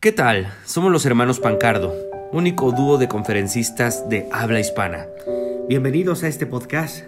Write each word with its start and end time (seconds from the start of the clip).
¿Qué 0.00 0.12
tal? 0.12 0.54
Somos 0.64 0.92
los 0.92 1.04
hermanos 1.06 1.40
Pancardo, 1.40 1.92
único 2.30 2.70
dúo 2.70 2.98
de 2.98 3.08
conferencistas 3.08 4.08
de 4.08 4.28
habla 4.30 4.60
hispana. 4.60 5.08
Bienvenidos 5.68 6.22
a 6.22 6.28
este 6.28 6.46
podcast 6.46 7.02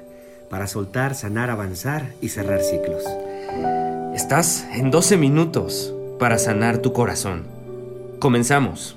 para 0.50 0.66
soltar, 0.66 1.14
sanar, 1.14 1.50
avanzar 1.50 2.12
y 2.20 2.30
cerrar 2.30 2.62
ciclos. 2.62 3.04
Estás 4.12 4.66
en 4.72 4.90
12 4.90 5.18
minutos 5.18 5.94
para 6.18 6.36
sanar 6.36 6.78
tu 6.78 6.92
corazón. 6.92 7.46
Comenzamos. 8.18 8.96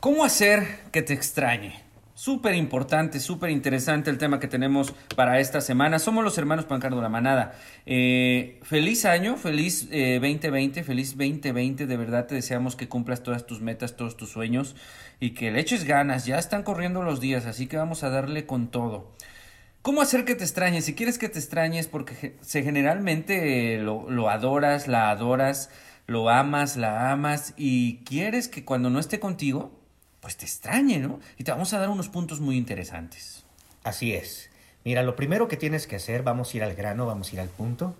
¿Cómo 0.00 0.24
hacer 0.24 0.66
que 0.92 1.02
te 1.02 1.12
extrañe? 1.12 1.85
Súper 2.16 2.54
importante, 2.54 3.20
súper 3.20 3.50
interesante 3.50 4.08
el 4.08 4.16
tema 4.16 4.40
que 4.40 4.48
tenemos 4.48 4.94
para 5.16 5.38
esta 5.38 5.60
semana. 5.60 5.98
Somos 5.98 6.24
los 6.24 6.38
hermanos 6.38 6.64
Pancardo 6.64 7.02
La 7.02 7.10
Manada. 7.10 7.54
Eh, 7.84 8.58
feliz 8.62 9.04
año, 9.04 9.36
feliz 9.36 9.90
2020, 9.90 10.80
eh, 10.80 10.82
feliz 10.82 11.10
2020. 11.10 11.86
De 11.86 11.96
verdad 11.98 12.26
te 12.26 12.34
deseamos 12.34 12.74
que 12.74 12.88
cumplas 12.88 13.22
todas 13.22 13.46
tus 13.46 13.60
metas, 13.60 13.96
todos 13.96 14.16
tus 14.16 14.30
sueños 14.30 14.76
y 15.20 15.32
que 15.32 15.50
le 15.50 15.60
eches 15.60 15.84
ganas. 15.84 16.24
Ya 16.24 16.38
están 16.38 16.62
corriendo 16.62 17.02
los 17.02 17.20
días, 17.20 17.44
así 17.44 17.66
que 17.66 17.76
vamos 17.76 18.02
a 18.02 18.08
darle 18.08 18.46
con 18.46 18.68
todo. 18.68 19.12
¿Cómo 19.82 20.00
hacer 20.00 20.24
que 20.24 20.34
te 20.34 20.44
extrañes? 20.44 20.86
Si 20.86 20.94
quieres 20.94 21.18
que 21.18 21.28
te 21.28 21.38
extrañes, 21.38 21.86
porque 21.86 22.38
se 22.40 22.62
generalmente 22.62 23.76
lo, 23.76 24.08
lo 24.08 24.30
adoras, 24.30 24.88
la 24.88 25.10
adoras, 25.10 25.68
lo 26.06 26.30
amas, 26.30 26.78
la 26.78 27.12
amas 27.12 27.52
y 27.58 27.98
quieres 28.04 28.48
que 28.48 28.64
cuando 28.64 28.88
no 28.88 29.00
esté 29.00 29.20
contigo, 29.20 29.75
pues 30.26 30.36
te 30.36 30.44
extrañe, 30.44 30.98
¿no? 30.98 31.20
Y 31.38 31.44
te 31.44 31.52
vamos 31.52 31.72
a 31.72 31.78
dar 31.78 31.88
unos 31.88 32.08
puntos 32.08 32.40
muy 32.40 32.56
interesantes. 32.56 33.44
Así 33.84 34.12
es. 34.12 34.50
Mira, 34.84 35.04
lo 35.04 35.14
primero 35.14 35.46
que 35.46 35.56
tienes 35.56 35.86
que 35.86 35.94
hacer, 35.94 36.24
vamos 36.24 36.52
a 36.52 36.56
ir 36.56 36.64
al 36.64 36.74
grano, 36.74 37.06
vamos 37.06 37.30
a 37.30 37.34
ir 37.34 37.40
al 37.40 37.48
punto. 37.48 37.94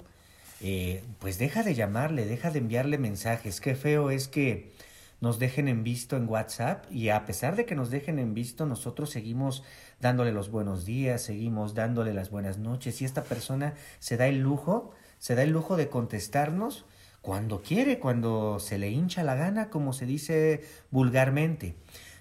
Eh, 0.61 1.05
pues 1.21 1.39
deja 1.39 1.63
de 1.63 1.77
llamarle, 1.77 2.27
deja 2.27 2.51
de 2.51 2.59
enviarle 2.59 2.99
mensajes. 2.99 3.61
Qué 3.61 3.77
feo 3.77 4.11
es 4.11 4.27
que 4.27 4.73
nos 5.21 5.39
dejen 5.39 5.69
en 5.69 5.85
visto 5.85 6.17
en 6.17 6.29
WhatsApp 6.29 6.91
y 6.91 7.11
a 7.11 7.25
pesar 7.27 7.55
de 7.55 7.65
que 7.65 7.77
nos 7.77 7.91
dejen 7.91 8.19
en 8.19 8.35
visto, 8.35 8.67
nosotros 8.67 9.11
seguimos 9.11 9.63
dándole 10.01 10.33
los 10.33 10.51
buenos 10.51 10.85
días, 10.85 11.23
seguimos 11.23 11.75
dándole 11.75 12.13
las 12.13 12.31
buenas 12.31 12.59
noches 12.59 13.01
y 13.03 13.05
esta 13.05 13.23
persona 13.23 13.75
se 14.01 14.17
da 14.17 14.27
el 14.27 14.41
lujo, 14.41 14.91
se 15.21 15.37
da 15.37 15.45
el 15.45 15.51
lujo 15.51 15.77
de 15.77 15.89
contestarnos 15.89 16.87
cuando 17.27 17.61
quiere, 17.61 17.99
cuando 18.01 18.59
se 18.59 18.79
le 18.79 18.89
hincha 18.89 19.25
la 19.25 19.37
gana, 19.37 19.69
como 19.69 19.93
se 19.93 20.07
dice 20.07 20.65
vulgarmente. 20.91 21.77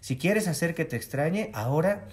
Si 0.05 0.17
quieres 0.17 0.47
hacer 0.47 0.75
que 0.75 0.85
te 0.85 0.97
extrañe, 0.97 1.49
ahora 1.55 2.05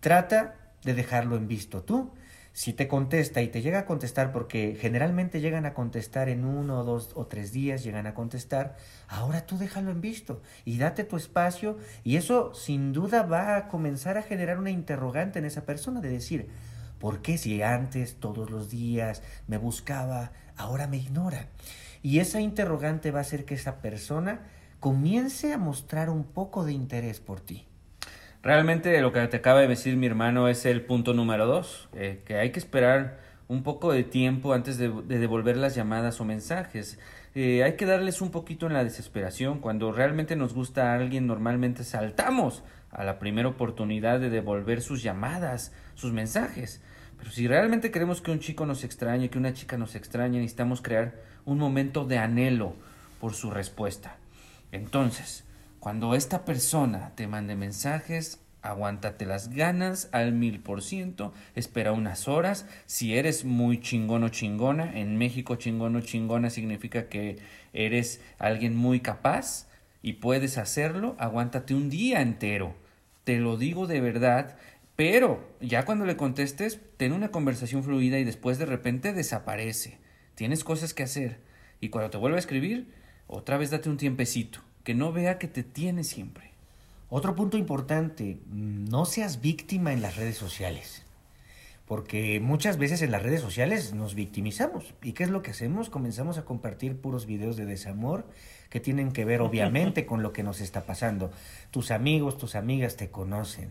trata 0.00 0.56
de 0.84 0.92
dejarlo 0.92 1.34
en 1.34 1.48
visto 1.48 1.82
tú. 1.82 2.10
Si 2.52 2.74
te 2.74 2.88
contesta 2.88 3.40
y 3.40 3.48
te 3.48 3.62
llega 3.62 3.78
a 3.78 3.84
contestar, 3.86 4.32
porque 4.32 4.76
generalmente 4.78 5.40
llegan 5.40 5.64
a 5.64 5.72
contestar 5.72 6.28
en 6.28 6.44
uno, 6.44 6.84
dos 6.84 7.12
o 7.14 7.24
tres 7.24 7.50
días, 7.50 7.82
llegan 7.82 8.06
a 8.06 8.12
contestar, 8.12 8.76
ahora 9.08 9.46
tú 9.46 9.56
déjalo 9.56 9.90
en 9.90 10.02
visto 10.02 10.42
y 10.66 10.76
date 10.76 11.04
tu 11.04 11.16
espacio 11.16 11.78
y 12.04 12.16
eso 12.16 12.52
sin 12.52 12.92
duda 12.92 13.22
va 13.22 13.56
a 13.56 13.68
comenzar 13.68 14.18
a 14.18 14.22
generar 14.22 14.58
una 14.58 14.70
interrogante 14.70 15.38
en 15.38 15.46
esa 15.46 15.64
persona 15.64 16.02
de 16.02 16.10
decir, 16.10 16.50
¿por 16.98 17.22
qué 17.22 17.38
si 17.38 17.62
antes 17.62 18.16
todos 18.16 18.50
los 18.50 18.68
días 18.68 19.22
me 19.46 19.56
buscaba, 19.56 20.32
ahora 20.58 20.86
me 20.86 20.98
ignora? 20.98 21.48
Y 22.02 22.18
esa 22.18 22.42
interrogante 22.42 23.10
va 23.10 23.20
a 23.20 23.22
hacer 23.22 23.46
que 23.46 23.54
esa 23.54 23.80
persona 23.80 24.42
comience 24.80 25.52
a 25.52 25.58
mostrar 25.58 26.10
un 26.10 26.24
poco 26.24 26.64
de 26.64 26.72
interés 26.72 27.20
por 27.20 27.40
ti. 27.40 27.66
Realmente 28.42 29.00
lo 29.00 29.12
que 29.12 29.26
te 29.26 29.38
acaba 29.38 29.60
de 29.60 29.68
decir 29.68 29.96
mi 29.96 30.06
hermano 30.06 30.48
es 30.48 30.64
el 30.64 30.82
punto 30.82 31.12
número 31.12 31.46
dos, 31.46 31.88
eh, 31.94 32.22
que 32.24 32.36
hay 32.36 32.52
que 32.52 32.60
esperar 32.60 33.18
un 33.48 33.62
poco 33.62 33.92
de 33.92 34.04
tiempo 34.04 34.52
antes 34.52 34.78
de, 34.78 34.90
devolver 34.90 35.56
las 35.56 35.74
llamadas 35.74 36.20
o 36.20 36.24
mensajes. 36.24 36.98
Eh, 37.34 37.64
hay 37.64 37.76
que 37.76 37.86
darles 37.86 38.20
un 38.20 38.30
poquito 38.30 38.66
en 38.66 38.74
la 38.74 38.84
desesperación. 38.84 39.58
Cuando 39.58 39.90
realmente 39.90 40.36
nos 40.36 40.54
gusta 40.54 40.92
a 40.92 40.94
alguien, 40.94 41.26
normalmente 41.26 41.82
saltamos 41.82 42.62
a 42.90 43.04
la 43.04 43.18
primera 43.18 43.48
oportunidad 43.48 44.20
de 44.20 44.30
devolver 44.30 44.82
sus 44.82 45.02
llamadas, 45.02 45.72
sus 45.94 46.12
mensajes. 46.12 46.80
Pero 47.18 47.30
si 47.30 47.48
realmente 47.48 47.90
queremos 47.90 48.20
que 48.20 48.30
un 48.30 48.38
chico 48.38 48.66
nos 48.66 48.84
extrañe, 48.84 49.30
que 49.30 49.38
una 49.38 49.52
chica 49.52 49.76
nos 49.76 49.96
extrañe, 49.96 50.38
necesitamos 50.38 50.80
crear 50.80 51.14
un 51.44 51.58
momento 51.58 52.04
de 52.04 52.18
anhelo 52.18 52.74
por 53.20 53.34
su 53.34 53.50
respuesta. 53.50 54.16
Entonces, 54.72 55.44
cuando 55.80 56.14
esta 56.14 56.44
persona 56.44 57.12
te 57.14 57.26
mande 57.26 57.56
mensajes, 57.56 58.40
aguántate 58.62 59.26
las 59.26 59.50
ganas 59.50 60.08
al 60.12 60.32
mil 60.32 60.60
por 60.60 60.82
ciento, 60.82 61.32
espera 61.54 61.92
unas 61.92 62.28
horas. 62.28 62.66
Si 62.86 63.16
eres 63.16 63.44
muy 63.44 63.80
chingón 63.80 64.24
o 64.24 64.28
chingona, 64.28 64.98
en 64.98 65.16
México 65.16 65.56
chingón 65.56 65.96
o 65.96 66.00
chingona 66.00 66.50
significa 66.50 67.08
que 67.08 67.38
eres 67.72 68.20
alguien 68.38 68.76
muy 68.76 69.00
capaz 69.00 69.68
y 70.02 70.14
puedes 70.14 70.58
hacerlo, 70.58 71.16
aguántate 71.18 71.74
un 71.74 71.90
día 71.90 72.20
entero. 72.20 72.74
Te 73.24 73.38
lo 73.38 73.56
digo 73.56 73.86
de 73.86 74.00
verdad, 74.00 74.56
pero 74.96 75.48
ya 75.60 75.84
cuando 75.84 76.04
le 76.06 76.16
contestes, 76.16 76.80
ten 76.96 77.12
una 77.12 77.30
conversación 77.30 77.84
fluida 77.84 78.18
y 78.18 78.24
después 78.24 78.58
de 78.58 78.66
repente 78.66 79.12
desaparece. 79.12 79.98
Tienes 80.34 80.64
cosas 80.64 80.94
que 80.94 81.04
hacer. 81.04 81.40
Y 81.80 81.90
cuando 81.90 82.10
te 82.10 82.18
vuelva 82.18 82.36
a 82.36 82.40
escribir, 82.40 82.92
otra 83.28 83.58
vez 83.58 83.70
date 83.70 83.88
un 83.88 83.98
tiempecito, 83.98 84.60
que 84.84 84.94
no 84.94 85.12
vea 85.12 85.38
que 85.38 85.48
te 85.48 85.62
tiene 85.62 86.02
siempre. 86.02 86.50
Otro 87.10 87.36
punto 87.36 87.56
importante, 87.56 88.38
no 88.50 89.04
seas 89.04 89.40
víctima 89.40 89.92
en 89.92 90.02
las 90.02 90.16
redes 90.16 90.36
sociales. 90.36 91.04
Porque 91.86 92.40
muchas 92.40 92.76
veces 92.76 93.00
en 93.00 93.10
las 93.10 93.22
redes 93.22 93.40
sociales 93.40 93.94
nos 93.94 94.14
victimizamos. 94.14 94.94
¿Y 95.02 95.12
qué 95.12 95.24
es 95.24 95.30
lo 95.30 95.40
que 95.40 95.52
hacemos? 95.52 95.88
Comenzamos 95.88 96.36
a 96.36 96.44
compartir 96.44 97.00
puros 97.00 97.24
videos 97.24 97.56
de 97.56 97.64
desamor 97.64 98.26
que 98.68 98.80
tienen 98.80 99.12
que 99.12 99.24
ver 99.24 99.40
obviamente 99.40 100.04
con 100.06 100.22
lo 100.22 100.32
que 100.34 100.42
nos 100.42 100.60
está 100.60 100.84
pasando. 100.84 101.30
Tus 101.70 101.90
amigos, 101.90 102.36
tus 102.36 102.54
amigas 102.54 102.96
te 102.96 103.10
conocen. 103.10 103.70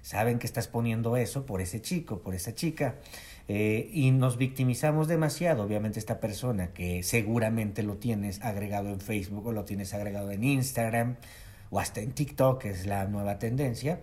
Saben 0.00 0.38
que 0.38 0.46
estás 0.46 0.68
poniendo 0.68 1.16
eso 1.16 1.44
por 1.44 1.60
ese 1.60 1.82
chico, 1.82 2.20
por 2.20 2.34
esa 2.34 2.54
chica. 2.54 2.96
Eh, 3.50 3.88
y 3.94 4.10
nos 4.10 4.36
victimizamos 4.36 5.08
demasiado, 5.08 5.62
obviamente 5.62 5.98
esta 5.98 6.20
persona 6.20 6.74
que 6.74 7.02
seguramente 7.02 7.82
lo 7.82 7.96
tienes 7.96 8.42
agregado 8.42 8.90
en 8.90 9.00
Facebook 9.00 9.46
o 9.46 9.52
lo 9.52 9.64
tienes 9.64 9.94
agregado 9.94 10.30
en 10.30 10.44
Instagram 10.44 11.16
o 11.70 11.80
hasta 11.80 12.02
en 12.02 12.12
TikTok, 12.12 12.60
que 12.60 12.70
es 12.70 12.84
la 12.84 13.06
nueva 13.06 13.38
tendencia, 13.38 14.00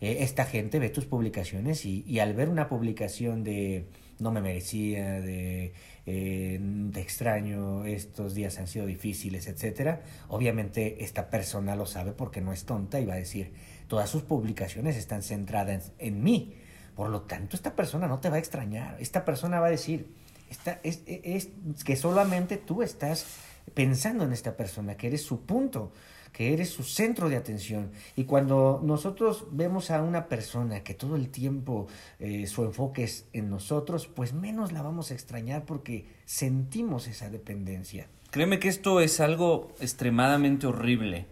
eh, 0.00 0.18
esta 0.20 0.44
gente 0.44 0.78
ve 0.78 0.90
tus 0.90 1.06
publicaciones 1.06 1.84
y, 1.84 2.20
al 2.20 2.34
ver 2.34 2.48
una 2.48 2.68
publicación 2.68 3.42
de 3.42 3.86
no 4.20 4.30
me 4.30 4.40
merecía, 4.40 5.20
de 5.20 5.72
eh, 6.06 6.60
extraño, 6.94 7.84
estos 7.86 8.34
días 8.34 8.58
han 8.60 8.68
sido 8.68 8.86
difíciles, 8.86 9.48
etcétera, 9.48 10.02
obviamente 10.28 11.02
esta 11.02 11.30
persona 11.30 11.74
lo 11.74 11.86
sabe 11.86 12.12
porque 12.12 12.40
no 12.40 12.52
es 12.52 12.64
tonta 12.64 13.00
y 13.00 13.06
va 13.06 13.14
a 13.14 13.16
decir, 13.16 13.52
todas 13.88 14.08
sus 14.08 14.22
publicaciones 14.22 14.96
están 14.96 15.22
centradas 15.24 15.90
en 15.98 16.22
mí 16.22 16.54
por 16.94 17.10
lo 17.10 17.22
tanto, 17.22 17.56
esta 17.56 17.74
persona 17.74 18.06
no 18.06 18.20
te 18.20 18.30
va 18.30 18.36
a 18.36 18.38
extrañar. 18.38 18.96
Esta 19.00 19.24
persona 19.24 19.60
va 19.60 19.66
a 19.66 19.70
decir, 19.70 20.14
esta, 20.50 20.80
es, 20.82 21.02
es, 21.06 21.48
que 21.84 21.96
solamente 21.96 22.56
tú 22.56 22.82
estás 22.82 23.26
pensando 23.74 24.24
en 24.24 24.32
esta 24.32 24.56
persona, 24.56 24.96
que 24.96 25.08
eres 25.08 25.22
su 25.22 25.40
punto, 25.40 25.92
que 26.32 26.52
eres 26.52 26.70
su 26.70 26.82
centro 26.82 27.28
de 27.28 27.36
atención. 27.36 27.90
Y 28.16 28.24
cuando 28.24 28.80
nosotros 28.82 29.46
vemos 29.50 29.90
a 29.90 30.02
una 30.02 30.26
persona 30.26 30.82
que 30.82 30.94
todo 30.94 31.16
el 31.16 31.30
tiempo 31.30 31.86
eh, 32.18 32.46
su 32.46 32.64
enfoque 32.64 33.04
es 33.04 33.26
en 33.32 33.50
nosotros, 33.50 34.06
pues 34.06 34.32
menos 34.32 34.72
la 34.72 34.82
vamos 34.82 35.10
a 35.10 35.14
extrañar 35.14 35.64
porque 35.64 36.06
sentimos 36.24 37.06
esa 37.06 37.30
dependencia. 37.30 38.08
Créeme 38.30 38.58
que 38.58 38.68
esto 38.68 39.00
es 39.00 39.20
algo 39.20 39.74
extremadamente 39.80 40.66
horrible. 40.66 41.26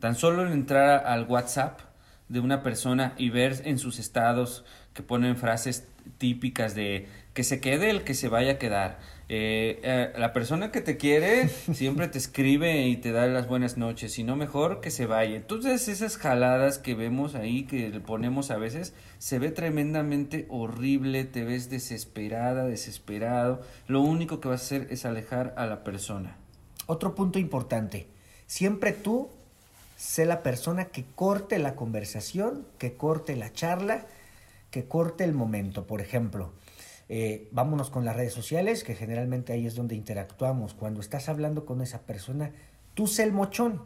Tan 0.00 0.16
solo 0.16 0.50
entrar 0.50 1.06
al 1.06 1.26
WhatsApp 1.26 1.80
de 2.28 2.40
una 2.40 2.62
persona 2.62 3.14
y 3.16 3.30
ver 3.30 3.62
en 3.64 3.78
sus 3.78 3.98
estados 3.98 4.64
que 4.98 5.04
ponen 5.04 5.36
frases 5.36 5.86
típicas 6.18 6.74
de 6.74 7.06
que 7.32 7.44
se 7.44 7.60
quede 7.60 7.88
el 7.88 8.02
que 8.02 8.14
se 8.14 8.26
vaya 8.26 8.54
a 8.54 8.58
quedar. 8.58 8.98
Eh, 9.28 9.78
eh, 9.84 10.12
la 10.18 10.32
persona 10.32 10.72
que 10.72 10.80
te 10.80 10.96
quiere 10.96 11.48
siempre 11.72 12.08
te 12.08 12.18
escribe 12.18 12.88
y 12.88 12.96
te 12.96 13.12
da 13.12 13.28
las 13.28 13.46
buenas 13.46 13.76
noches, 13.76 14.14
si 14.14 14.24
no 14.24 14.34
mejor 14.34 14.80
que 14.80 14.90
se 14.90 15.06
vaya. 15.06 15.36
Entonces 15.36 15.86
esas 15.86 16.16
jaladas 16.16 16.80
que 16.80 16.96
vemos 16.96 17.36
ahí, 17.36 17.62
que 17.62 17.90
le 17.90 18.00
ponemos 18.00 18.50
a 18.50 18.56
veces, 18.56 18.92
se 19.20 19.38
ve 19.38 19.52
tremendamente 19.52 20.46
horrible, 20.48 21.22
te 21.22 21.44
ves 21.44 21.70
desesperada, 21.70 22.66
desesperado. 22.66 23.62
Lo 23.86 24.00
único 24.00 24.40
que 24.40 24.48
vas 24.48 24.62
a 24.62 24.64
hacer 24.64 24.88
es 24.90 25.04
alejar 25.04 25.54
a 25.56 25.66
la 25.66 25.84
persona. 25.84 26.38
Otro 26.86 27.14
punto 27.14 27.38
importante, 27.38 28.08
siempre 28.48 28.90
tú 28.90 29.30
sé 29.96 30.26
la 30.26 30.42
persona 30.42 30.86
que 30.86 31.04
corte 31.14 31.60
la 31.60 31.76
conversación, 31.76 32.66
que 32.78 32.94
corte 32.94 33.36
la 33.36 33.52
charla, 33.52 34.06
que 34.70 34.86
corte 34.86 35.24
el 35.24 35.32
momento. 35.32 35.86
Por 35.86 36.00
ejemplo, 36.00 36.52
eh, 37.08 37.48
vámonos 37.52 37.90
con 37.90 38.04
las 38.04 38.16
redes 38.16 38.32
sociales, 38.32 38.84
que 38.84 38.94
generalmente 38.94 39.52
ahí 39.52 39.66
es 39.66 39.74
donde 39.74 39.94
interactuamos. 39.94 40.74
Cuando 40.74 41.00
estás 41.00 41.28
hablando 41.28 41.64
con 41.64 41.80
esa 41.80 42.02
persona, 42.02 42.52
tú 42.94 43.06
sé 43.06 43.22
el 43.22 43.32
mochón, 43.32 43.82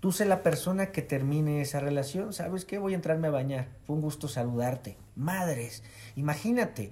tú 0.00 0.12
sé 0.12 0.26
la 0.26 0.42
persona 0.42 0.92
que 0.92 1.02
termine 1.02 1.60
esa 1.60 1.80
relación. 1.80 2.32
¿Sabes 2.32 2.64
qué? 2.64 2.78
Voy 2.78 2.92
a 2.92 2.96
entrarme 2.96 3.28
a 3.28 3.32
bañar. 3.32 3.68
Fue 3.84 3.96
un 3.96 4.02
gusto 4.02 4.28
saludarte. 4.28 4.96
Madres, 5.14 5.82
imagínate, 6.16 6.90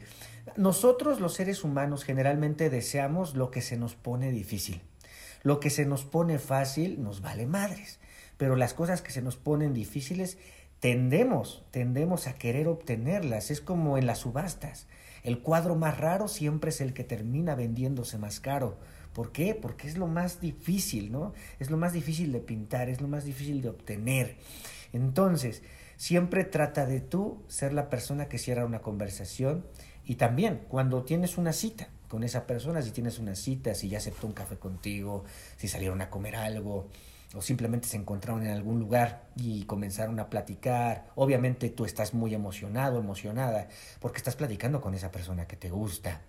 nosotros 0.57 1.21
los 1.21 1.35
seres 1.35 1.65
humanos 1.65 2.05
generalmente 2.05 2.71
deseamos 2.71 3.35
lo 3.35 3.51
que 3.51 3.61
se 3.61 3.77
nos 3.77 3.95
pone 3.95 4.31
difícil. 4.31 4.81
Lo 5.43 5.61
que 5.61 5.69
se 5.69 5.85
nos 5.85 6.05
pone 6.05 6.39
fácil 6.39 7.03
nos 7.03 7.21
vale 7.21 7.47
madres, 7.47 8.01
pero 8.39 8.57
las 8.57 8.73
cosas 8.73 9.03
que 9.03 9.13
se 9.13 9.21
nos 9.21 9.37
ponen 9.37 9.75
difíciles 9.75 10.39
tendemos, 10.85 11.65
tendemos 11.71 12.27
a 12.27 12.35
querer 12.35 12.69
obtenerlas. 12.69 13.51
Es 13.51 13.63
como 13.63 13.97
en 13.97 14.07
las 14.07 14.19
subastas. 14.19 14.87
El 15.23 15.41
cuadro 15.41 15.77
más 15.77 15.97
raro 15.97 16.29
siempre 16.29 16.69
es 16.69 16.83
el 16.83 16.93
que 16.93 17.05
termina 17.05 17.55
vendiéndose 17.55 18.19
más 18.19 18.39
caro. 18.39 18.77
¿Por 19.15 19.33
qué? 19.33 19.55
Porque 19.55 19.89
es 19.89 19.97
lo 19.97 20.09
más 20.09 20.43
difícil, 20.43 21.11
¿no? 21.11 21.33
Es 21.59 21.71
lo 21.71 21.79
más 21.79 21.95
difícil 21.95 22.33
de 22.33 22.41
pintar, 22.41 22.91
es 22.91 23.01
lo 23.01 23.09
más 23.09 23.25
difícil 23.25 23.63
de 23.63 23.71
obtener. 23.71 24.37
Entonces, 24.93 25.63
siempre 25.97 26.45
trata 26.45 26.85
de 26.85 27.01
tú 27.01 27.43
ser 27.49 27.73
la 27.73 27.89
persona 27.89 28.29
que 28.29 28.37
cierra 28.37 28.67
una 28.67 28.83
conversación 28.83 29.65
y 30.05 30.17
también 30.17 30.67
cuando 30.69 31.03
tienes 31.05 31.39
una 31.39 31.55
cita 31.55 31.89
con 32.09 32.25
esa 32.25 32.47
persona, 32.47 32.83
si 32.83 32.91
tienes 32.91 33.19
una 33.19 33.37
cita, 33.37 33.75
si 33.75 33.89
ya 33.89 33.97
aceptó 33.97 34.27
un 34.27 34.35
café 34.35 34.59
contigo, 34.59 35.25
si 35.57 35.67
salieron 35.67 36.03
a 36.03 36.11
comer 36.11 36.37
algo, 36.37 36.91
o 37.35 37.43
simplemente 37.43 37.89
se 37.89 37.97
encontraron 37.97 38.45
en 38.45 38.53
algún 38.53 38.79
lugar 38.79 39.29
y 39.37 39.65
comenzaron 39.65 40.21
a 40.21 40.31
platicar. 40.31 41.07
Obviamente 41.15 41.71
tú 41.71 41.85
estás 41.85 42.15
muy 42.15 42.35
emocionado, 42.35 42.99
emocionada, 42.99 43.69
porque 44.01 44.19
estás 44.19 44.37
platicando 44.37 44.81
con 44.81 44.95
esa 44.95 45.11
persona 45.11 45.47
que 45.47 45.57
te 45.57 45.71
gusta. 45.71 46.23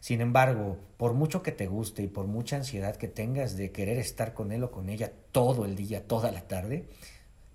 Sin 0.00 0.20
embargo, 0.20 0.78
por 0.96 1.14
mucho 1.14 1.42
que 1.42 1.52
te 1.52 1.66
guste 1.66 2.02
y 2.02 2.06
por 2.08 2.26
mucha 2.26 2.56
ansiedad 2.56 2.96
que 2.96 3.08
tengas 3.08 3.56
de 3.56 3.72
querer 3.72 3.98
estar 3.98 4.32
con 4.32 4.52
él 4.52 4.62
o 4.62 4.70
con 4.70 4.88
ella 4.88 5.12
todo 5.32 5.64
el 5.64 5.74
día, 5.74 6.06
toda 6.06 6.30
la 6.30 6.42
tarde, 6.42 6.88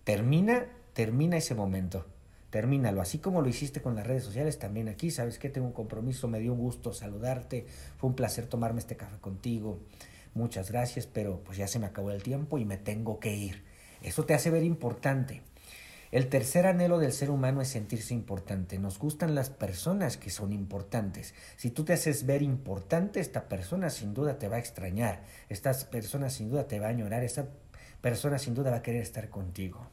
termina, 0.04 0.68
termina 0.94 1.38
ese 1.38 1.56
momento. 1.56 2.06
Termínalo, 2.50 3.02
así 3.02 3.18
como 3.18 3.42
lo 3.42 3.50
hiciste 3.50 3.82
con 3.82 3.96
las 3.96 4.06
redes 4.06 4.24
sociales, 4.24 4.60
también 4.60 4.88
aquí, 4.88 5.10
¿sabes 5.10 5.40
qué? 5.40 5.50
Tengo 5.50 5.66
un 5.66 5.74
compromiso, 5.74 6.28
me 6.28 6.40
dio 6.40 6.54
un 6.54 6.60
gusto 6.60 6.94
saludarte, 6.94 7.66
fue 7.98 8.12
un 8.12 8.16
placer 8.16 8.46
tomarme 8.46 8.80
este 8.80 8.96
café 8.96 9.18
contigo, 9.20 9.80
muchas 10.34 10.72
gracias, 10.72 11.08
pero 11.08 11.42
pues 11.44 11.58
ya 11.58 11.68
se 11.68 11.80
me 11.80 11.86
acabó 11.86 12.12
el 12.12 12.24
tiempo 12.24 12.58
y 12.58 12.66
me 12.66 12.78
tengo 12.78 13.20
que 13.20 13.36
ir. 13.36 13.64
Eso 14.02 14.26
te 14.26 14.34
hace 14.34 14.50
ver 14.50 14.64
importante. 14.64 15.42
El 16.14 16.30
tercer 16.30 16.68
anhelo 16.68 17.00
del 17.00 17.12
ser 17.12 17.32
humano 17.32 17.60
es 17.60 17.70
sentirse 17.70 18.14
importante. 18.14 18.78
Nos 18.78 19.00
gustan 19.00 19.34
las 19.34 19.50
personas 19.50 20.16
que 20.16 20.30
son 20.30 20.54
importantes. 20.54 21.34
Si 21.58 21.72
tú 21.72 21.84
te 21.86 21.94
haces 21.94 22.28
ver 22.28 22.44
importante, 22.44 23.20
esta 23.20 23.50
persona 23.50 23.90
sin 23.90 24.14
duda 24.14 24.38
te 24.38 24.48
va 24.48 24.58
a 24.58 24.60
extrañar. 24.60 25.24
Esta 25.50 25.74
persona 25.90 26.30
sin 26.30 26.50
duda 26.50 26.68
te 26.68 26.80
va 26.80 26.86
a 26.86 26.90
añorar. 26.90 27.24
Esta 27.24 27.48
persona 28.02 28.38
sin 28.38 28.54
duda 28.54 28.70
va 28.70 28.78
a 28.78 28.84
querer 28.84 29.02
estar 29.02 29.30
contigo. 29.30 29.88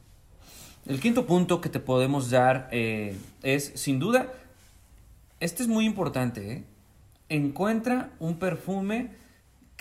El 0.85 0.99
quinto 0.99 1.25
punto 1.25 1.59
que 1.59 1.69
te 1.69 1.79
podemos 1.79 2.29
dar 2.29 2.67
eh, 2.71 3.15
es, 3.41 3.71
sin 3.75 3.97
duda, 3.97 4.31
este 5.39 5.63
es 5.63 5.69
muy 5.69 5.85
importante. 5.85 6.51
¿eh? 6.51 6.63
Encuentra 7.29 8.11
un 8.19 8.37
perfume 8.37 9.09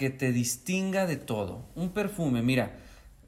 que 0.00 0.08
te 0.08 0.32
distinga 0.32 1.06
de 1.06 1.18
todo. 1.18 1.66
Un 1.74 1.90
perfume, 1.90 2.40
mira, 2.40 2.78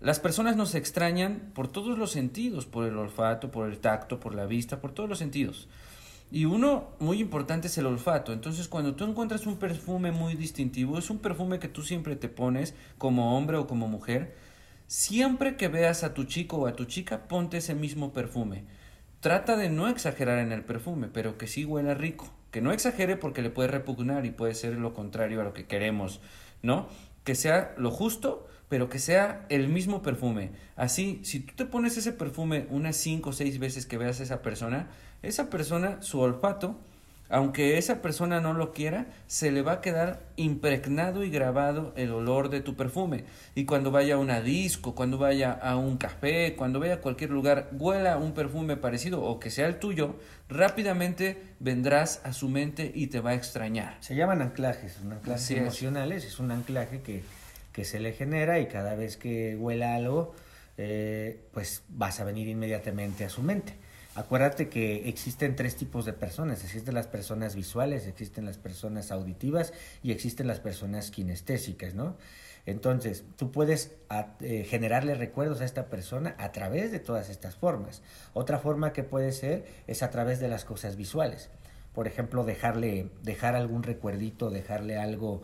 las 0.00 0.20
personas 0.20 0.56
nos 0.56 0.74
extrañan 0.74 1.52
por 1.52 1.68
todos 1.68 1.98
los 1.98 2.10
sentidos, 2.10 2.64
por 2.64 2.86
el 2.86 2.96
olfato, 2.96 3.50
por 3.50 3.68
el 3.68 3.78
tacto, 3.78 4.18
por 4.18 4.34
la 4.34 4.46
vista, 4.46 4.80
por 4.80 4.92
todos 4.92 5.06
los 5.06 5.18
sentidos. 5.18 5.68
Y 6.30 6.46
uno 6.46 6.88
muy 6.98 7.20
importante 7.20 7.66
es 7.66 7.76
el 7.76 7.84
olfato. 7.84 8.32
Entonces, 8.32 8.68
cuando 8.68 8.94
tú 8.94 9.04
encuentras 9.04 9.46
un 9.46 9.58
perfume 9.58 10.12
muy 10.12 10.34
distintivo, 10.34 10.96
es 10.96 11.10
un 11.10 11.18
perfume 11.18 11.58
que 11.58 11.68
tú 11.68 11.82
siempre 11.82 12.16
te 12.16 12.30
pones 12.30 12.74
como 12.96 13.36
hombre 13.36 13.58
o 13.58 13.66
como 13.66 13.86
mujer. 13.86 14.34
Siempre 14.86 15.58
que 15.58 15.68
veas 15.68 16.04
a 16.04 16.14
tu 16.14 16.24
chico 16.24 16.56
o 16.56 16.66
a 16.66 16.74
tu 16.74 16.86
chica, 16.86 17.28
ponte 17.28 17.58
ese 17.58 17.74
mismo 17.74 18.14
perfume. 18.14 18.64
Trata 19.20 19.58
de 19.58 19.68
no 19.68 19.88
exagerar 19.88 20.38
en 20.38 20.52
el 20.52 20.64
perfume, 20.64 21.08
pero 21.12 21.36
que 21.36 21.48
sí 21.48 21.66
huela 21.66 21.92
rico. 21.92 22.32
Que 22.50 22.62
no 22.62 22.72
exagere 22.72 23.18
porque 23.18 23.42
le 23.42 23.50
puede 23.50 23.68
repugnar 23.68 24.24
y 24.24 24.30
puede 24.30 24.54
ser 24.54 24.78
lo 24.78 24.94
contrario 24.94 25.42
a 25.42 25.44
lo 25.44 25.52
que 25.52 25.66
queremos, 25.66 26.22
¿no? 26.62 26.88
Que 27.24 27.34
sea 27.34 27.74
lo 27.76 27.90
justo, 27.90 28.48
pero 28.68 28.88
que 28.88 28.98
sea 28.98 29.44
el 29.50 29.68
mismo 29.68 30.02
perfume. 30.02 30.52
Así, 30.76 31.20
si 31.24 31.40
tú 31.40 31.54
te 31.54 31.66
pones 31.66 31.96
ese 31.96 32.12
perfume 32.12 32.66
unas 32.70 32.96
cinco 32.96 33.30
o 33.30 33.32
seis 33.32 33.58
veces 33.58 33.86
que 33.86 33.98
veas 33.98 34.20
a 34.20 34.22
esa 34.22 34.42
persona, 34.42 34.88
esa 35.22 35.50
persona, 35.50 36.00
su 36.02 36.20
olfato, 36.20 36.78
aunque 37.32 37.78
esa 37.78 38.00
persona 38.00 38.40
no 38.40 38.54
lo 38.54 38.72
quiera, 38.72 39.06
se 39.26 39.50
le 39.50 39.62
va 39.62 39.72
a 39.72 39.80
quedar 39.80 40.20
impregnado 40.36 41.24
y 41.24 41.30
grabado 41.30 41.92
el 41.96 42.12
olor 42.12 42.48
de 42.48 42.60
tu 42.60 42.76
perfume. 42.76 43.24
Y 43.56 43.64
cuando 43.64 43.90
vaya 43.90 44.14
a 44.14 44.18
una 44.18 44.40
disco, 44.40 44.94
cuando 44.94 45.18
vaya 45.18 45.50
a 45.52 45.76
un 45.76 45.96
café, 45.96 46.54
cuando 46.54 46.78
vaya 46.78 46.94
a 46.94 47.00
cualquier 47.00 47.30
lugar, 47.30 47.70
huela 47.72 48.18
un 48.18 48.34
perfume 48.34 48.76
parecido 48.76 49.22
o 49.22 49.40
que 49.40 49.50
sea 49.50 49.66
el 49.66 49.80
tuyo, 49.80 50.14
rápidamente 50.48 51.42
vendrás 51.58 52.20
a 52.22 52.32
su 52.32 52.48
mente 52.48 52.92
y 52.94 53.08
te 53.08 53.18
va 53.18 53.30
a 53.30 53.34
extrañar. 53.34 53.96
Se 53.98 54.14
llaman 54.14 54.42
anclajes, 54.42 54.98
anclajes 55.10 55.50
emocionales, 55.50 56.24
es 56.24 56.38
un 56.38 56.52
anclaje 56.52 57.00
que 57.00 57.22
que 57.72 57.84
se 57.84 57.98
le 57.98 58.12
genera 58.12 58.60
y 58.60 58.66
cada 58.66 58.94
vez 58.94 59.16
que 59.16 59.56
huela 59.56 59.94
algo, 59.94 60.34
eh, 60.76 61.40
pues 61.52 61.82
vas 61.88 62.20
a 62.20 62.24
venir 62.24 62.48
inmediatamente 62.48 63.24
a 63.24 63.28
su 63.28 63.42
mente. 63.42 63.74
Acuérdate 64.14 64.68
que 64.68 65.08
existen 65.08 65.56
tres 65.56 65.76
tipos 65.76 66.04
de 66.04 66.12
personas. 66.12 66.62
Existen 66.64 66.94
las 66.94 67.06
personas 67.06 67.54
visuales, 67.54 68.06
existen 68.06 68.44
las 68.44 68.58
personas 68.58 69.10
auditivas 69.10 69.72
y 70.02 70.12
existen 70.12 70.46
las 70.46 70.60
personas 70.60 71.10
kinestésicas, 71.10 71.94
¿no? 71.94 72.16
Entonces, 72.66 73.24
tú 73.36 73.50
puedes 73.50 73.92
eh, 74.40 74.64
generarle 74.68 75.14
recuerdos 75.14 75.62
a 75.62 75.64
esta 75.64 75.86
persona 75.86 76.36
a 76.38 76.52
través 76.52 76.92
de 76.92 77.00
todas 77.00 77.30
estas 77.30 77.56
formas. 77.56 78.02
Otra 78.34 78.58
forma 78.58 78.92
que 78.92 79.02
puede 79.02 79.32
ser 79.32 79.64
es 79.86 80.02
a 80.02 80.10
través 80.10 80.40
de 80.40 80.48
las 80.48 80.64
cosas 80.64 80.96
visuales. 80.96 81.50
Por 81.94 82.06
ejemplo, 82.06 82.44
dejarle, 82.44 83.08
dejar 83.22 83.56
algún 83.56 83.82
recuerdito, 83.82 84.50
dejarle 84.50 84.98
algo 84.98 85.42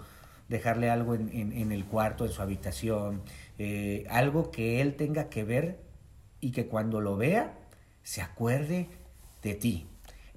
dejarle 0.48 0.88
algo 0.88 1.14
en, 1.14 1.72
el 1.72 1.84
cuarto, 1.84 2.24
en 2.24 2.32
su 2.32 2.40
habitación, 2.40 3.20
eh, 3.58 4.06
algo 4.08 4.50
que 4.50 4.80
él 4.80 4.94
tenga 4.94 5.28
que 5.28 5.44
ver 5.44 5.78
y 6.40 6.52
que 6.52 6.68
cuando 6.68 7.02
lo 7.02 7.18
vea 7.18 7.52
se 8.08 8.22
acuerde 8.22 8.88
de 9.42 9.54
ti. 9.54 9.86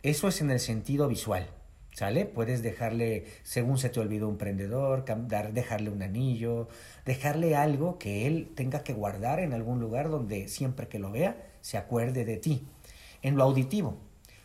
Eso 0.04 0.28
es 0.28 0.42
en 0.42 0.52
el 0.52 0.60
sentido 0.60 1.08
visual. 1.08 1.48
¿Sale? 1.94 2.26
Puedes 2.26 2.62
dejarle, 2.62 3.28
según 3.44 3.78
se 3.78 3.88
te 3.88 4.02
olvidó 4.02 4.28
un 4.28 4.38
prendedor, 4.38 5.06
dar, 5.30 5.54
dejarle 5.54 5.90
un 5.90 6.04
anillo, 6.04 6.68
dejarle 7.06 7.56
algo 7.56 7.98
que 7.98 8.28
él 8.28 8.52
tenga 8.56 8.84
que 8.84 8.92
guardar 8.92 9.40
en 9.40 9.54
algún 9.54 9.80
lugar 9.80 10.10
donde 10.10 10.50
siempre 10.50 10.90
que 10.90 11.00
lo 11.00 11.12
vea 11.12 11.50
se 11.62 11.78
acuerde 11.78 12.26
de 12.26 12.36
ti. 12.36 12.68
En 13.22 13.38
lo 13.38 13.44
auditivo, 13.44 13.98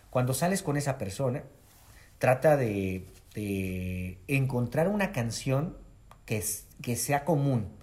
cuando 0.08 0.32
sales 0.32 0.62
con 0.62 0.76
esa 0.76 0.96
persona, 0.96 1.43
trata 2.19 2.56
de 2.56 3.08
encontrar 4.28 4.87
una 4.87 5.11
canción 5.11 5.76
que, 6.26 6.44
que 6.81 6.94
sea 6.94 7.25
común 7.25 7.76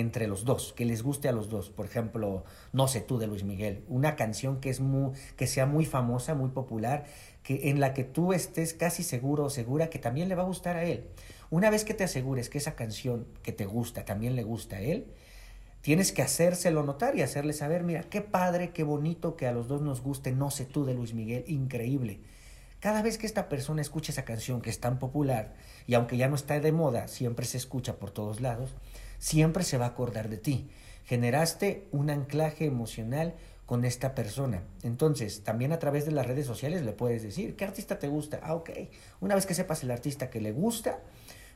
entre 0.00 0.26
los 0.26 0.44
dos, 0.44 0.72
que 0.74 0.84
les 0.84 1.02
guste 1.02 1.28
a 1.28 1.32
los 1.32 1.48
dos. 1.48 1.70
Por 1.70 1.86
ejemplo, 1.86 2.44
No 2.72 2.88
sé 2.88 3.00
tú 3.00 3.18
de 3.18 3.26
Luis 3.26 3.44
Miguel, 3.44 3.84
una 3.88 4.16
canción 4.16 4.60
que, 4.60 4.70
es 4.70 4.80
muy, 4.80 5.12
que 5.36 5.46
sea 5.46 5.66
muy 5.66 5.86
famosa, 5.86 6.34
muy 6.34 6.50
popular, 6.50 7.04
que, 7.42 7.70
en 7.70 7.80
la 7.80 7.94
que 7.94 8.04
tú 8.04 8.32
estés 8.32 8.74
casi 8.74 9.02
seguro 9.02 9.44
o 9.44 9.50
segura 9.50 9.88
que 9.88 9.98
también 9.98 10.28
le 10.28 10.34
va 10.34 10.42
a 10.42 10.46
gustar 10.46 10.76
a 10.76 10.84
él. 10.84 11.08
Una 11.48 11.70
vez 11.70 11.84
que 11.84 11.94
te 11.94 12.04
asegures 12.04 12.50
que 12.50 12.58
esa 12.58 12.74
canción 12.74 13.26
que 13.42 13.52
te 13.52 13.64
gusta 13.64 14.04
también 14.04 14.36
le 14.36 14.42
gusta 14.42 14.76
a 14.76 14.80
él, 14.80 15.06
tienes 15.80 16.12
que 16.12 16.22
hacérselo 16.22 16.82
notar 16.82 17.16
y 17.16 17.22
hacerle 17.22 17.52
saber, 17.52 17.82
mira, 17.82 18.02
qué 18.02 18.20
padre, 18.20 18.70
qué 18.70 18.82
bonito 18.82 19.36
que 19.36 19.46
a 19.46 19.52
los 19.52 19.68
dos 19.68 19.80
nos 19.80 20.02
guste 20.02 20.32
No 20.32 20.50
sé 20.50 20.64
tú 20.64 20.84
de 20.84 20.94
Luis 20.94 21.14
Miguel, 21.14 21.44
increíble. 21.46 22.20
Cada 22.80 23.02
vez 23.02 23.16
que 23.18 23.26
esta 23.26 23.48
persona 23.48 23.80
escucha 23.80 24.12
esa 24.12 24.24
canción 24.24 24.60
que 24.60 24.70
es 24.70 24.80
tan 24.80 24.98
popular, 24.98 25.54
y 25.86 25.94
aunque 25.94 26.16
ya 26.16 26.28
no 26.28 26.34
está 26.34 26.60
de 26.60 26.72
moda, 26.72 27.08
siempre 27.08 27.46
se 27.46 27.56
escucha 27.56 27.96
por 27.96 28.10
todos 28.10 28.40
lados, 28.40 28.74
siempre 29.18 29.64
se 29.64 29.78
va 29.78 29.86
a 29.86 29.90
acordar 29.90 30.28
de 30.28 30.38
ti. 30.38 30.70
Generaste 31.04 31.86
un 31.92 32.10
anclaje 32.10 32.66
emocional 32.66 33.34
con 33.66 33.84
esta 33.84 34.14
persona. 34.14 34.62
Entonces, 34.82 35.42
también 35.42 35.72
a 35.72 35.78
través 35.78 36.06
de 36.06 36.12
las 36.12 36.26
redes 36.26 36.46
sociales 36.46 36.82
le 36.82 36.92
puedes 36.92 37.22
decir, 37.22 37.56
¿qué 37.56 37.64
artista 37.64 37.98
te 37.98 38.08
gusta? 38.08 38.40
Ah, 38.42 38.54
ok. 38.54 38.70
Una 39.20 39.34
vez 39.34 39.46
que 39.46 39.54
sepas 39.54 39.82
el 39.82 39.90
artista 39.90 40.30
que 40.30 40.40
le 40.40 40.52
gusta, 40.52 41.00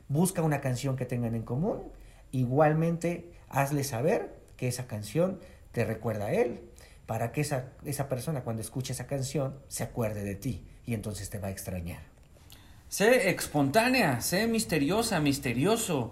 busca 0.09 0.41
una 0.41 0.61
canción 0.61 0.95
que 0.97 1.05
tengan 1.05 1.35
en 1.35 1.43
común. 1.43 1.83
Igualmente, 2.31 3.31
hazle 3.49 3.83
saber 3.83 4.35
que 4.57 4.67
esa 4.67 4.87
canción 4.87 5.39
te 5.71 5.85
recuerda 5.85 6.25
a 6.25 6.33
él, 6.33 6.61
para 7.05 7.31
que 7.31 7.41
esa, 7.41 7.69
esa 7.83 8.07
persona 8.09 8.43
cuando 8.43 8.61
escuche 8.61 8.93
esa 8.93 9.07
canción 9.07 9.55
se 9.67 9.83
acuerde 9.83 10.23
de 10.23 10.35
ti 10.35 10.65
y 10.85 10.93
entonces 10.93 11.29
te 11.29 11.39
va 11.39 11.47
a 11.47 11.51
extrañar. 11.51 12.01
Sé 12.89 13.29
espontánea, 13.29 14.21
sé 14.21 14.47
misteriosa, 14.47 15.19
misterioso. 15.21 16.11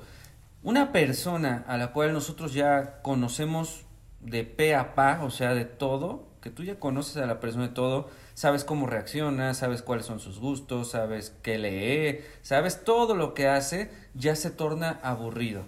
Una 0.61 0.91
persona 0.91 1.63
a 1.67 1.77
la 1.77 1.93
cual 1.93 2.11
nosotros 2.11 2.53
ya 2.53 3.01
conocemos 3.01 3.85
de 4.19 4.43
pe 4.43 4.75
a 4.75 4.93
pa, 4.93 5.23
o 5.23 5.29
sea, 5.29 5.53
de 5.53 5.63
todo, 5.63 6.27
que 6.41 6.49
tú 6.49 6.65
ya 6.65 6.79
conoces 6.79 7.15
a 7.15 7.25
la 7.25 7.39
persona 7.39 7.69
de 7.69 7.73
todo, 7.73 8.09
sabes 8.33 8.65
cómo 8.65 8.85
reacciona, 8.85 9.53
sabes 9.53 9.81
cuáles 9.81 10.05
son 10.05 10.19
sus 10.19 10.37
gustos, 10.39 10.91
sabes 10.91 11.33
qué 11.43 11.57
lee, 11.57 12.25
sabes 12.41 12.83
todo 12.83 13.15
lo 13.15 13.33
que 13.33 13.47
hace, 13.47 13.89
ya 14.15 14.35
se 14.35 14.51
torna 14.51 14.99
aburrido. 15.01 15.63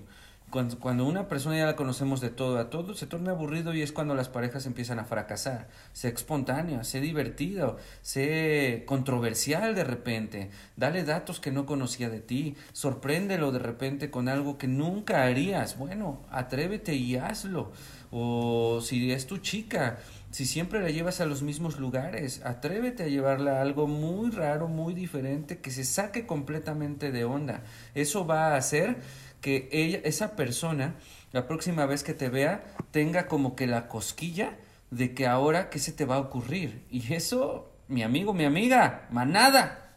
Cuando, 0.51 1.05
una 1.05 1.29
persona 1.29 1.57
ya 1.57 1.65
la 1.65 1.77
conocemos 1.77 2.19
de 2.19 2.29
todo 2.29 2.59
a 2.59 2.69
todo, 2.69 2.93
se 2.93 3.07
torna 3.07 3.31
aburrido 3.31 3.73
y 3.73 3.81
es 3.81 3.93
cuando 3.93 4.15
las 4.15 4.27
parejas 4.27 4.65
empiezan 4.65 4.99
a 4.99 5.05
fracasar. 5.05 5.69
Sé 5.93 6.09
espontáneo, 6.09 6.83
sé 6.83 6.99
divertido, 6.99 7.77
sé 8.01 8.83
controversial 8.85 9.73
de 9.73 9.85
repente. 9.85 10.49
Dale 10.75 11.05
datos 11.05 11.39
que 11.39 11.51
no 11.51 11.65
conocía 11.65 12.09
de 12.09 12.19
ti. 12.19 12.57
Sorpréndelo 12.73 13.53
de 13.53 13.59
repente 13.59 14.11
con 14.11 14.27
algo 14.27 14.57
que 14.57 14.67
nunca 14.67 15.23
harías. 15.23 15.77
Bueno, 15.77 16.21
atrévete 16.29 16.95
y 16.95 17.15
hazlo. 17.15 17.71
O 18.11 18.81
si 18.81 19.13
es 19.13 19.25
tu 19.27 19.37
chica, 19.37 19.99
si 20.31 20.45
siempre 20.45 20.81
la 20.81 20.89
llevas 20.89 21.21
a 21.21 21.25
los 21.25 21.43
mismos 21.43 21.79
lugares, 21.79 22.41
atrévete 22.43 23.03
a 23.03 23.07
llevarla 23.07 23.57
a 23.57 23.61
algo 23.61 23.87
muy 23.87 24.31
raro, 24.31 24.67
muy 24.67 24.93
diferente, 24.93 25.59
que 25.59 25.71
se 25.71 25.85
saque 25.85 26.25
completamente 26.25 27.11
de 27.11 27.23
onda. 27.23 27.63
Eso 27.95 28.25
va 28.25 28.49
a 28.49 28.57
hacer 28.57 28.97
que 29.41 29.67
ella, 29.71 29.99
esa 30.03 30.35
persona, 30.35 30.95
la 31.31 31.47
próxima 31.47 31.85
vez 31.85 32.03
que 32.03 32.13
te 32.13 32.29
vea, 32.29 32.63
tenga 32.91 33.27
como 33.27 33.55
que 33.55 33.67
la 33.67 33.87
cosquilla 33.87 34.57
de 34.91 35.13
que 35.13 35.27
ahora 35.27 35.69
qué 35.69 35.79
se 35.79 35.91
te 35.91 36.05
va 36.05 36.15
a 36.15 36.19
ocurrir. 36.19 36.85
Y 36.89 37.13
eso, 37.13 37.71
mi 37.87 38.03
amigo, 38.03 38.33
mi 38.33 38.45
amiga, 38.45 39.07
manada, 39.09 39.95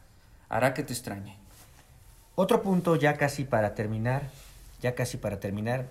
hará 0.49 0.73
que 0.75 0.83
te 0.83 0.93
extrañe. 0.93 1.39
Otro 2.37 2.63
punto 2.63 2.97
ya 2.97 3.17
casi 3.17 3.45
para 3.45 3.75
terminar, 3.75 4.31
ya 4.81 4.95
casi 4.95 5.19
para 5.19 5.39
terminar, 5.39 5.91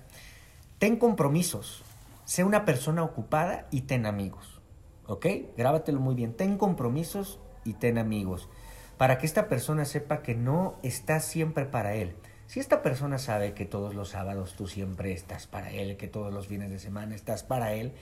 ten 0.79 0.98
compromisos. 0.98 1.83
Sé 2.25 2.43
una 2.43 2.65
persona 2.65 3.03
ocupada 3.03 3.67
y 3.72 3.81
ten 3.81 4.05
amigos. 4.05 4.62
¿Ok? 5.05 5.25
Grábatelo 5.57 6.00
muy 6.00 6.15
bien. 6.15 6.33
Ten 6.33 6.57
compromisos 6.57 7.39
y 7.65 7.74
ten 7.74 7.98
amigos. 7.98 8.50
Para 8.98 9.17
que 9.17 9.25
esta 9.25 9.50
persona 9.50 9.86
sepa 9.86 10.22
que 10.22 10.33
no 10.33 10.79
estás 10.83 11.25
siempre 11.25 11.65
para 11.65 11.95
él. 11.95 12.15
Si 12.53 12.60
esta 12.60 12.83
persona 12.83 13.17
sabe 13.17 13.55
que 13.55 13.65
todos 13.65 13.95
los 13.95 14.10
sábados 14.10 14.53
tú 14.53 14.67
siempre 14.67 15.12
estás 15.12 15.48
para 15.48 15.72
él, 15.72 15.98
que 15.98 16.07
todos 16.07 16.31
los 16.31 16.45
fines 16.45 16.69
de 16.69 16.77
semana 16.77 17.15
estás 17.15 17.41
para 17.41 17.74
él, 17.74 17.93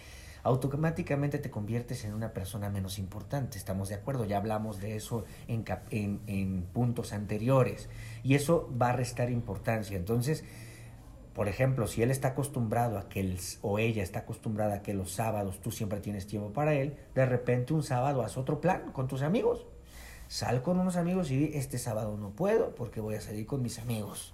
automáticamente 0.43 1.39
te 1.39 1.49
conviertes 1.49 2.03
en 2.03 2.13
una 2.13 2.33
persona 2.33 2.69
menos 2.69 2.99
importante. 2.99 3.57
Estamos 3.57 3.87
de 3.87 3.95
acuerdo, 3.95 4.25
ya 4.25 4.35
hablamos 4.35 4.81
de 4.81 4.97
eso 4.97 5.23
en, 5.47 6.65
puntos 6.73 7.13
anteriores. 7.13 7.87
Y 8.23 8.35
eso 8.35 8.69
va 8.77 8.89
a 8.89 8.91
restar 8.91 9.31
importancia. 9.31 9.95
Entonces, 9.95 10.43
por 11.33 11.47
ejemplo, 11.47 11.87
si 11.87 12.01
él 12.01 12.11
está 12.11 12.27
acostumbrado 12.27 12.97
a 12.97 13.07
que 13.07 13.21
él, 13.21 13.39
o 13.61 13.79
ella 13.79 14.03
está 14.03 14.19
acostumbrada 14.19 14.75
a 14.75 14.81
que 14.81 14.93
los 14.93 15.13
sábados 15.13 15.61
tú 15.61 15.71
siempre 15.71 16.01
tienes 16.01 16.27
tiempo 16.27 16.51
para 16.51 16.73
él, 16.73 16.97
de 17.15 17.25
repente 17.25 17.71
un 17.71 17.83
sábado 17.83 18.21
haz 18.21 18.35
otro 18.35 18.59
plan 18.59 18.91
con 18.91 19.07
tus 19.07 19.21
amigos. 19.21 19.65
Sal 20.27 20.61
con 20.61 20.77
unos 20.77 20.97
amigos 20.97 21.31
y 21.31 21.37
di, 21.37 21.57
este 21.57 21.77
sábado 21.77 22.17
no 22.17 22.31
puedo 22.31 22.75
porque 22.75 22.99
voy 22.99 23.15
a 23.15 23.21
salir 23.21 23.45
con 23.45 23.61
mis 23.61 23.79
amigos. 23.79 24.33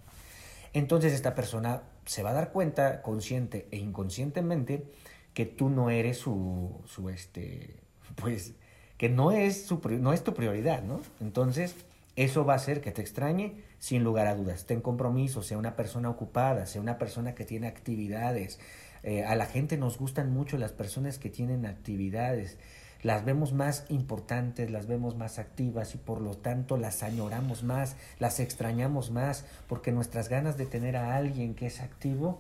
Entonces 0.74 1.14
esta 1.14 1.36
persona 1.36 1.84
se 2.06 2.24
va 2.24 2.32
a 2.32 2.34
dar 2.34 2.52
cuenta, 2.52 3.02
consciente 3.02 3.68
e 3.72 3.78
inconscientemente, 3.78 4.86
que 5.34 5.46
tú 5.46 5.70
no 5.70 5.90
eres 5.90 6.18
su, 6.18 6.82
su 6.86 7.10
este, 7.10 7.76
pues, 8.16 8.54
que 8.98 9.10
no 9.10 9.32
es, 9.32 9.66
su, 9.66 9.80
no 10.00 10.14
es 10.14 10.24
tu 10.24 10.34
prioridad, 10.34 10.82
¿no? 10.82 11.02
Entonces, 11.22 11.76
eso 12.16 12.46
va 12.46 12.54
a 12.54 12.56
hacer 12.56 12.82
que 12.82 12.92
te 12.92 13.02
extrañe 13.02 13.62
sin 13.78 14.04
lugar 14.04 14.26
a 14.26 14.36
dudas. 14.36 14.66
Ten 14.66 14.82
compromiso, 14.82 15.44
sea 15.44 15.58
una 15.58 15.76
persona 15.76 16.10
ocupada, 16.10 16.66
sea 16.66 16.82
una 16.82 16.98
persona 16.98 17.36
que 17.36 17.46
tiene 17.46 17.68
actividades. 17.68 18.60
Eh, 19.04 19.24
a 19.24 19.36
la 19.36 19.46
gente 19.46 19.78
nos 19.78 20.00
gustan 20.00 20.32
mucho 20.32 20.58
las 20.58 20.72
personas 20.72 21.20
que 21.20 21.30
tienen 21.30 21.68
actividades. 21.68 22.58
Las 23.04 23.26
vemos 23.26 23.54
más 23.54 23.86
importantes, 23.90 24.72
las 24.72 24.88
vemos 24.88 25.16
más 25.16 25.40
activas 25.40 25.96
y 25.96 25.98
por 25.98 26.22
lo 26.22 26.36
tanto 26.36 26.78
las 26.78 27.04
añoramos 27.04 27.64
más, 27.64 27.96
las 28.20 28.40
extrañamos 28.40 29.12
más, 29.12 29.46
porque 29.68 29.92
nuestras 29.92 30.30
ganas 30.30 30.58
de 30.58 30.66
tener 30.66 30.98
a 30.98 31.16
alguien 31.16 31.54
que 31.56 31.68
es 31.68 31.80
activo, 31.82 32.40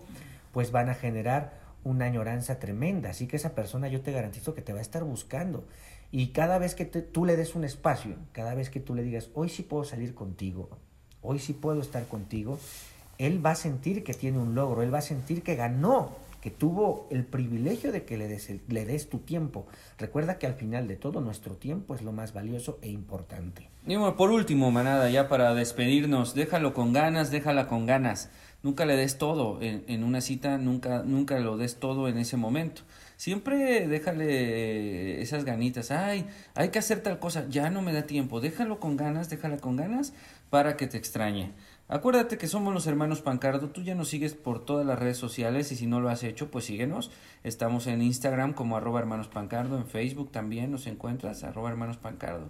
pues 0.51 0.71
van 0.71 0.89
a 0.89 0.95
generar 0.95 1.53
una 1.83 2.05
añoranza 2.05 2.59
tremenda. 2.59 3.11
Así 3.11 3.27
que 3.27 3.37
esa 3.37 3.55
persona 3.55 3.87
yo 3.87 4.01
te 4.01 4.11
garantizo 4.11 4.53
que 4.53 4.61
te 4.61 4.73
va 4.73 4.79
a 4.79 4.81
estar 4.81 5.03
buscando. 5.03 5.63
Y 6.11 6.27
cada 6.27 6.57
vez 6.57 6.73
que 6.73 6.85
tú 6.85 7.25
le 7.25 7.35
des 7.35 7.55
un 7.55 7.63
espacio, 7.63 8.15
cada 8.31 8.55
vez 8.55 8.69
que 8.69 8.79
tú 8.79 8.95
le 8.95 9.03
digas, 9.03 9.29
hoy 9.33 9.49
sí 9.49 9.63
puedo 9.63 9.83
salir 9.83 10.15
contigo, 10.15 10.69
hoy 11.21 11.39
sí 11.39 11.53
puedo 11.53 11.81
estar 11.81 12.05
contigo, 12.07 12.59
él 13.17 13.45
va 13.45 13.51
a 13.51 13.55
sentir 13.55 14.03
que 14.03 14.13
tiene 14.13 14.37
un 14.37 14.55
logro, 14.55 14.83
él 14.83 14.93
va 14.93 14.99
a 14.99 15.01
sentir 15.01 15.43
que 15.43 15.55
ganó, 15.55 16.15
que 16.41 16.51
tuvo 16.51 17.07
el 17.11 17.25
privilegio 17.25 17.91
de 17.91 18.03
que 18.03 18.17
le 18.17 18.27
des, 18.27 18.51
le 18.67 18.85
des 18.85 19.09
tu 19.09 19.19
tiempo. 19.19 19.65
Recuerda 19.97 20.37
que 20.37 20.47
al 20.47 20.53
final 20.53 20.87
de 20.87 20.95
todo 20.95 21.21
nuestro 21.21 21.55
tiempo 21.55 21.95
es 21.95 22.01
lo 22.01 22.11
más 22.11 22.33
valioso 22.33 22.79
e 22.81 22.89
importante. 22.89 23.69
Y 23.85 23.95
bueno, 23.95 24.15
por 24.15 24.31
último, 24.31 24.69
manada, 24.71 25.09
ya 25.09 25.29
para 25.29 25.53
despedirnos, 25.53 26.35
déjalo 26.35 26.73
con 26.73 26.93
ganas, 26.93 27.31
déjala 27.31 27.67
con 27.67 27.85
ganas. 27.85 28.29
Nunca 28.63 28.85
le 28.85 28.95
des 28.95 29.17
todo 29.17 29.61
en, 29.61 29.83
en 29.87 30.03
una 30.03 30.19
cita, 30.19 30.57
nunca, 30.57 31.03
nunca 31.03 31.39
lo 31.39 31.57
des 31.57 31.77
todo 31.77 32.07
en 32.09 32.17
ese 32.17 32.37
momento. 32.37 32.81
Siempre 33.15 33.87
déjale 33.87 35.21
esas 35.21 35.43
ganitas. 35.43 35.89
Ay, 35.89 36.27
hay 36.53 36.69
que 36.69 36.79
hacer 36.79 37.01
tal 37.01 37.17
cosa. 37.19 37.47
Ya 37.49 37.69
no 37.69 37.81
me 37.81 37.93
da 37.93 38.03
tiempo. 38.03 38.41
Déjalo 38.41 38.79
con 38.79 38.95
ganas, 38.95 39.29
déjala 39.29 39.57
con 39.57 39.75
ganas 39.75 40.13
para 40.49 40.77
que 40.77 40.85
te 40.85 40.97
extrañe. 40.97 41.51
Acuérdate 41.89 42.37
que 42.37 42.47
somos 42.47 42.73
los 42.73 42.85
hermanos 42.85 43.21
Pancardo. 43.21 43.69
Tú 43.69 43.81
ya 43.81 43.95
nos 43.95 44.09
sigues 44.09 44.33
por 44.33 44.65
todas 44.65 44.85
las 44.85 44.99
redes 44.99 45.17
sociales 45.17 45.71
y 45.71 45.77
si 45.77 45.87
no 45.87 46.01
lo 46.01 46.09
has 46.09 46.21
hecho, 46.23 46.51
pues 46.51 46.65
síguenos. 46.65 47.11
Estamos 47.45 47.87
en 47.87 48.01
Instagram 48.01 48.51
como 48.51 48.75
arroba 48.75 48.99
hermanos 48.99 49.29
Pancardo. 49.29 49.77
En 49.77 49.87
Facebook 49.87 50.29
también 50.29 50.69
nos 50.69 50.85
encuentras 50.85 51.45
arroba 51.45 51.69
hermanos 51.69 51.95
Pancardo. 51.95 52.49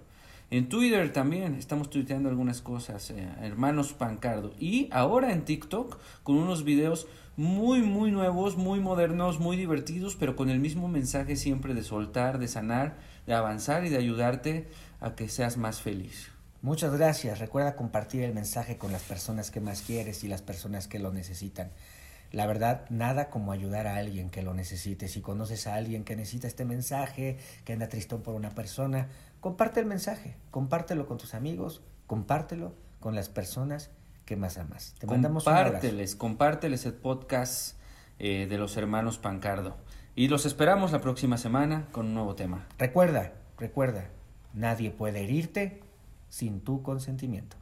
En 0.50 0.70
Twitter 0.70 1.13
también 1.13 1.53
estamos 1.53 1.91
tuiteando 1.91 2.29
algunas 2.29 2.62
cosas, 2.62 3.12
eh, 3.12 3.29
hermanos 3.41 3.94
Pancardo. 3.94 4.53
Y 4.60 4.89
ahora 4.91 5.32
en 5.32 5.46
TikTok 5.46 6.00
con 6.24 6.38
unos 6.38 6.63
videos 6.63 7.06
muy, 7.36 7.84
muy 7.84 8.12
nuevos, 8.12 8.58
muy 8.58 8.79
modernos, 8.79 9.39
muy 9.39 9.56
divertidos, 9.56 10.15
pero 10.15 10.36
con 10.36 10.50
el 10.50 10.60
mismo 10.60 10.88
mensaje 10.88 11.36
siempre 11.36 11.75
de 11.75 11.84
soltar, 11.84 12.39
de 12.39 12.48
sanar, 12.48 12.98
de 13.27 13.36
avanzar 13.36 13.86
y 13.86 13.89
de 13.89 13.98
ayudarte 13.98 14.67
a 15.00 15.13
que 15.13 15.29
seas 15.29 15.58
más 15.58 15.79
feliz. 15.79 16.32
Muchas 16.62 16.94
gracias. 16.96 17.40
Recuerda 17.40 17.76
compartir 17.76 18.24
el 18.24 18.34
mensaje 18.34 18.78
con 18.78 18.92
las 18.92 19.04
personas 19.04 19.52
que 19.52 19.60
más 19.60 19.82
quieres 19.82 20.24
y 20.24 20.28
las 20.28 20.42
personas 20.42 20.88
que 20.88 21.00
lo 21.00 21.12
necesitan. 21.12 21.72
La 22.32 22.46
verdad, 22.46 22.86
nada 22.90 23.30
como 23.30 23.52
ayudar 23.52 23.88
a 23.88 23.96
alguien 23.96 24.30
que 24.30 24.42
lo 24.42 24.54
necesite. 24.54 25.08
Si 25.08 25.22
conoces 25.22 25.68
a 25.68 25.76
alguien 25.76 26.04
que 26.04 26.16
necesita 26.16 26.48
este 26.48 26.66
mensaje, 26.66 27.38
que 27.64 27.74
anda 27.74 27.88
tristón 27.88 28.22
por 28.22 28.36
una 28.36 28.50
persona, 28.50 29.08
comparte 29.40 29.80
el 29.80 29.86
mensaje, 29.86 30.36
compártelo 30.52 31.08
con 31.08 31.18
tus 31.18 31.34
amigos, 31.34 31.82
compártelo 32.06 32.74
con 33.00 33.16
las 33.16 33.30
personas 33.30 33.92
que 34.26 34.36
más 34.36 34.58
amas. 34.58 34.94
Te 35.00 35.08
mandamos 35.08 35.46
compárteles, 35.46 36.16
compárteles 36.16 36.86
el 36.86 36.94
podcast 36.94 37.78
eh, 38.20 38.48
de 38.50 38.58
los 38.58 38.76
hermanos 38.76 39.20
Pancardo. 39.20 39.78
Y 40.16 40.28
los 40.28 40.46
esperamos 40.46 40.92
la 40.92 41.00
próxima 41.00 41.38
semana 41.38 41.88
con 41.92 42.08
un 42.08 42.16
nuevo 42.16 42.36
tema. 42.36 42.68
Recuerda, 42.78 43.34
recuerda, 43.58 44.10
nadie 44.54 44.92
puede 44.92 45.24
herirte 45.24 45.87
sin 46.29 46.62
tu 46.62 46.81
consentimiento. 46.81 47.57